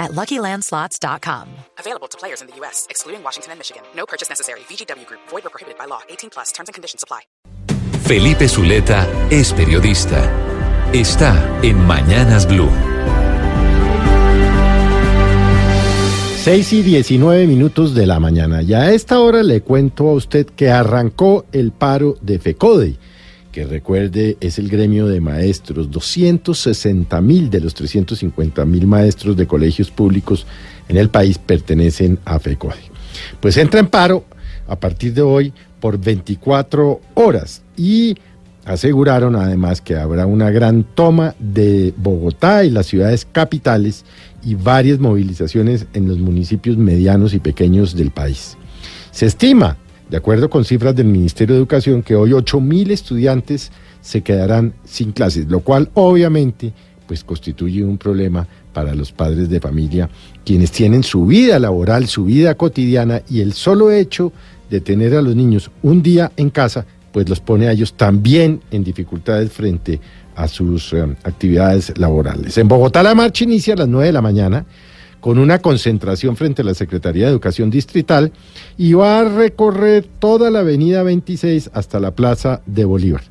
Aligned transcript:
at 0.00 0.12
LuckyLandSlots.com. 0.12 1.46
Available 1.78 2.08
to 2.08 2.18
players 2.18 2.40
in 2.40 2.48
the 2.48 2.56
U.S., 2.56 2.88
excluding 2.90 3.22
Washington 3.22 3.52
and 3.52 3.60
Michigan. 3.60 3.82
No 3.94 4.06
purchase 4.06 4.28
necessary. 4.28 4.60
VGW 4.60 5.06
Group. 5.06 5.20
Void 5.28 5.46
or 5.46 5.50
prohibited 5.50 5.78
by 5.78 5.84
law. 5.84 6.00
18 6.08 6.30
plus. 6.30 6.50
Terms 6.50 6.68
and 6.68 6.74
conditions 6.74 7.04
apply. 7.04 7.20
Felipe 8.02 8.48
Zuleta 8.48 9.06
es 9.30 9.52
periodista. 9.52 10.18
Está 10.92 11.60
en 11.62 11.78
Mañanas 11.86 12.48
Blue. 12.48 12.68
6 16.42 16.72
y 16.72 16.82
19 16.82 17.46
minutos 17.46 17.94
de 17.94 18.06
la 18.06 18.18
mañana. 18.18 18.62
Ya 18.62 18.80
a 18.80 18.92
esta 18.92 19.20
hora 19.20 19.42
le 19.42 19.60
cuento 19.60 20.08
a 20.08 20.14
usted 20.14 20.46
que 20.46 20.70
arrancó 20.70 21.44
el 21.52 21.70
paro 21.70 22.16
de 22.22 22.38
FECODE, 22.38 22.96
que 23.52 23.64
recuerde 23.64 24.36
es 24.40 24.58
el 24.58 24.68
gremio 24.68 25.06
de 25.06 25.20
maestros. 25.20 25.90
260 25.90 27.20
mil 27.20 27.50
de 27.50 27.60
los 27.60 27.74
350 27.74 28.64
mil 28.64 28.86
maestros 28.86 29.36
de 29.36 29.46
colegios 29.46 29.90
públicos 29.90 30.46
en 30.88 30.96
el 30.96 31.08
país 31.08 31.38
pertenecen 31.38 32.18
a 32.24 32.38
FECODE. 32.38 32.90
Pues 33.40 33.56
entra 33.56 33.80
en 33.80 33.88
paro 33.88 34.24
a 34.66 34.78
partir 34.78 35.14
de 35.14 35.22
hoy 35.22 35.52
por 35.80 35.98
24 35.98 37.00
horas 37.14 37.62
y 37.76 38.16
aseguraron 38.64 39.34
además 39.36 39.80
que 39.80 39.96
habrá 39.96 40.26
una 40.26 40.50
gran 40.50 40.84
toma 40.84 41.34
de 41.38 41.92
Bogotá 41.96 42.64
y 42.64 42.70
las 42.70 42.86
ciudades 42.86 43.26
capitales 43.30 44.04
y 44.44 44.54
varias 44.54 44.98
movilizaciones 44.98 45.86
en 45.94 46.08
los 46.08 46.18
municipios 46.18 46.76
medianos 46.76 47.34
y 47.34 47.40
pequeños 47.40 47.96
del 47.96 48.10
país. 48.10 48.56
Se 49.10 49.26
estima, 49.26 49.76
de 50.10 50.16
acuerdo 50.16 50.50
con 50.50 50.64
cifras 50.64 50.94
del 50.96 51.06
Ministerio 51.06 51.54
de 51.54 51.60
Educación, 51.60 52.02
que 52.02 52.16
hoy 52.16 52.30
8.000 52.30 52.90
estudiantes 52.90 53.70
se 54.00 54.22
quedarán 54.22 54.74
sin 54.84 55.12
clases, 55.12 55.46
lo 55.46 55.60
cual 55.60 55.88
obviamente 55.94 56.72
pues 57.06 57.22
constituye 57.22 57.84
un 57.84 57.96
problema 57.96 58.46
para 58.72 58.94
los 58.94 59.12
padres 59.12 59.48
de 59.48 59.60
familia, 59.60 60.10
quienes 60.44 60.72
tienen 60.72 61.02
su 61.02 61.26
vida 61.26 61.58
laboral, 61.58 62.08
su 62.08 62.24
vida 62.24 62.54
cotidiana 62.56 63.22
y 63.28 63.40
el 63.40 63.52
solo 63.52 63.90
hecho 63.90 64.32
de 64.68 64.80
tener 64.80 65.14
a 65.14 65.22
los 65.22 65.34
niños 65.34 65.70
un 65.82 66.02
día 66.02 66.32
en 66.36 66.50
casa, 66.50 66.86
pues 67.12 67.28
los 67.28 67.40
pone 67.40 67.68
a 67.68 67.72
ellos 67.72 67.94
también 67.94 68.60
en 68.70 68.84
dificultades 68.84 69.52
frente 69.52 70.00
a 70.36 70.48
sus 70.48 70.92
eh, 70.92 71.02
actividades 71.24 71.96
laborales. 71.98 72.56
En 72.58 72.68
Bogotá 72.68 73.02
la 73.02 73.14
marcha 73.14 73.44
inicia 73.44 73.74
a 73.74 73.78
las 73.78 73.88
9 73.88 74.06
de 74.06 74.12
la 74.12 74.22
mañana 74.22 74.64
con 75.20 75.38
una 75.38 75.60
concentración 75.60 76.36
frente 76.36 76.62
a 76.62 76.64
la 76.64 76.74
Secretaría 76.74 77.26
de 77.26 77.32
Educación 77.32 77.70
Distrital 77.70 78.32
y 78.76 78.94
va 78.94 79.20
a 79.20 79.24
recorrer 79.24 80.06
toda 80.18 80.50
la 80.50 80.60
avenida 80.60 81.02
26 81.02 81.70
hasta 81.72 82.00
la 82.00 82.12
Plaza 82.12 82.62
de 82.66 82.84
Bolívar. 82.84 83.22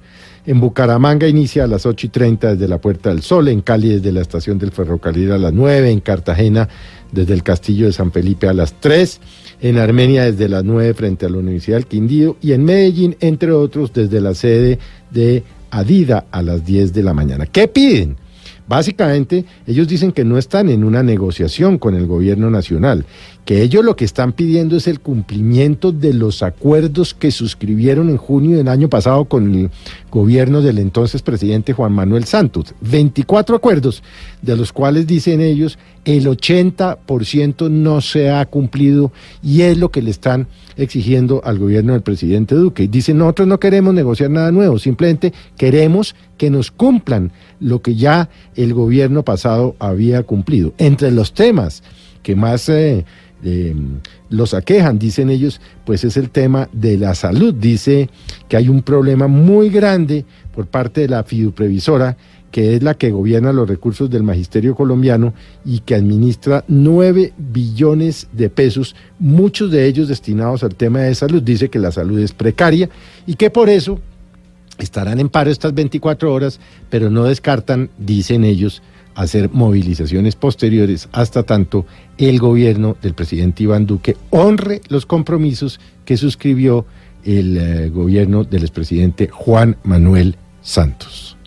En 0.45 0.59
Bucaramanga 0.59 1.27
inicia 1.27 1.65
a 1.65 1.67
las 1.67 1.85
8 1.85 2.07
y 2.07 2.09
30 2.09 2.55
desde 2.55 2.67
la 2.67 2.79
Puerta 2.79 3.09
del 3.09 3.21
Sol, 3.21 3.49
en 3.49 3.61
Cali 3.61 3.89
desde 3.89 4.11
la 4.11 4.21
estación 4.21 4.57
del 4.57 4.71
ferrocarril 4.71 5.31
a 5.31 5.37
las 5.37 5.53
9, 5.53 5.91
en 5.91 5.99
Cartagena 5.99 6.69
desde 7.11 7.33
el 7.33 7.43
Castillo 7.43 7.87
de 7.87 7.93
San 7.93 8.11
Felipe 8.11 8.47
a 8.47 8.53
las 8.53 8.73
3, 8.79 9.19
en 9.61 9.77
Armenia 9.77 10.25
desde 10.25 10.47
las 10.47 10.63
9 10.63 10.93
frente 10.93 11.25
a 11.25 11.29
la 11.29 11.37
Universidad 11.37 11.77
del 11.77 11.87
Quindío 11.87 12.37
y 12.41 12.53
en 12.53 12.63
Medellín, 12.63 13.15
entre 13.19 13.51
otros, 13.51 13.93
desde 13.93 14.21
la 14.21 14.33
sede 14.33 14.79
de 15.11 15.43
Adida 15.71 16.25
a 16.31 16.41
las 16.41 16.65
10 16.65 16.93
de 16.93 17.03
la 17.03 17.13
mañana. 17.13 17.45
¿Qué 17.45 17.67
piden? 17.67 18.17
Básicamente, 18.69 19.45
ellos 19.65 19.87
dicen 19.87 20.11
que 20.11 20.23
no 20.23 20.37
están 20.37 20.69
en 20.69 20.83
una 20.83 21.01
negociación 21.01 21.79
con 21.79 21.95
el 21.95 22.05
gobierno 22.05 22.51
nacional, 22.51 23.03
que 23.43 23.63
ellos 23.63 23.83
lo 23.83 23.95
que 23.95 24.05
están 24.05 24.31
pidiendo 24.31 24.77
es 24.77 24.87
el 24.87 24.99
cumplimiento 24.99 25.91
de 25.91 26.13
los 26.13 26.43
acuerdos 26.43 27.15
que 27.15 27.31
suscribieron 27.31 28.11
en 28.11 28.17
junio 28.17 28.57
del 28.57 28.67
año 28.67 28.87
pasado 28.87 29.25
con 29.25 29.55
el 29.55 29.71
gobierno 30.11 30.61
del 30.61 30.77
entonces 30.77 31.23
presidente 31.23 31.73
Juan 31.73 31.93
Manuel 31.93 32.25
Santos. 32.25 32.75
24 32.81 33.55
acuerdos, 33.55 34.03
de 34.43 34.55
los 34.55 34.71
cuales 34.71 35.07
dicen 35.07 35.41
ellos 35.41 35.79
el 36.05 36.27
80% 36.27 37.71
no 37.71 38.01
se 38.01 38.29
ha 38.29 38.45
cumplido 38.45 39.11
y 39.41 39.61
es 39.61 39.79
lo 39.79 39.89
que 39.89 40.03
le 40.03 40.11
están 40.11 40.47
exigiendo 40.77 41.41
al 41.43 41.57
gobierno 41.59 41.93
del 41.93 42.03
presidente 42.03 42.53
Duque. 42.53 42.87
Dicen, 42.87 43.17
nosotros 43.17 43.47
no 43.47 43.59
queremos 43.59 43.93
negociar 43.93 44.29
nada 44.29 44.51
nuevo, 44.51 44.77
simplemente 44.79 45.33
queremos 45.57 46.15
que 46.39 46.49
nos 46.49 46.71
cumplan 46.71 47.31
lo 47.59 47.83
que 47.83 47.93
ya 47.95 48.29
el 48.55 48.73
gobierno 48.73 49.23
pasado 49.23 49.75
había 49.77 50.23
cumplido. 50.23 50.73
Entre 50.79 51.11
los 51.11 51.33
temas 51.33 51.83
que 52.23 52.35
más 52.35 52.69
eh, 52.69 53.05
eh, 53.43 53.75
los 54.29 54.53
aquejan, 54.53 54.97
dicen 54.97 55.29
ellos, 55.29 55.59
pues 55.85 56.03
es 56.05 56.15
el 56.17 56.29
tema 56.29 56.69
de 56.71 56.97
la 56.97 57.13
salud. 57.13 57.53
Dice 57.53 58.09
que 58.47 58.57
hay 58.57 58.69
un 58.69 58.81
problema 58.81 59.27
muy 59.27 59.69
grande 59.69 60.25
por 60.55 60.65
parte 60.65 61.01
de 61.01 61.09
la 61.09 61.23
fiduprevisora, 61.23 62.15
que 62.51 62.75
es 62.75 62.83
la 62.83 62.93
que 62.93 63.11
gobierna 63.11 63.51
los 63.51 63.67
recursos 63.67 64.09
del 64.09 64.23
magisterio 64.23 64.75
colombiano 64.75 65.33
y 65.65 65.79
que 65.79 65.93
administra 65.93 66.63
nueve 66.69 67.33
billones 67.37 68.27
de 68.31 68.49
pesos, 68.49 68.95
muchos 69.19 69.71
de 69.71 69.85
ellos 69.85 70.07
destinados 70.07 70.63
al 70.63 70.75
tema 70.75 71.01
de 71.01 71.15
salud. 71.15 71.43
Dice 71.43 71.69
que 71.69 71.79
la 71.79 71.91
salud 71.91 72.17
es 72.17 72.31
precaria 72.31 72.89
y 73.27 73.35
que 73.35 73.49
por 73.49 73.69
eso 73.69 73.99
estarán 74.79 75.19
en 75.19 75.29
paro 75.29 75.51
estas 75.51 75.73
24 75.73 76.33
horas, 76.33 76.59
pero 76.89 77.09
no 77.09 77.23
descartan, 77.23 77.89
dicen 77.97 78.43
ellos, 78.43 78.81
hacer 79.15 79.49
movilizaciones 79.51 80.35
posteriores 80.35 81.09
hasta 81.11 81.43
tanto 81.43 81.85
el 82.17 82.39
gobierno 82.39 82.95
del 83.01 83.13
presidente 83.13 83.63
Iván 83.63 83.85
Duque 83.85 84.15
honre 84.29 84.81
los 84.87 85.05
compromisos 85.05 85.79
que 86.05 86.15
suscribió 86.15 86.85
el 87.23 87.57
eh, 87.57 87.89
gobierno 87.89 88.43
del 88.43 88.61
expresidente 88.61 89.27
Juan 89.27 89.77
Manuel 89.83 90.37
Santos. 90.61 91.38